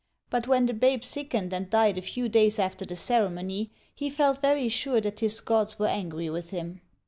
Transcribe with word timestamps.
But 0.31 0.47
when 0.47 0.65
the 0.65 0.73
babe 0.73 1.03
sickened 1.03 1.53
and 1.53 1.69
died 1.69 1.95
a 1.95 2.01
few 2.01 2.27
days 2.27 2.57
after 2.57 2.85
the 2.85 2.95
ceremony, 2.95 3.69
he 3.93 4.09
felt 4.09 4.41
very 4.41 4.67
sure 4.67 4.99
that 4.99 5.19
his 5.19 5.39
gods 5.41 5.77
were 5.77 5.85
angry 5.85 6.27
with 6.27 6.49
him. 6.49 6.81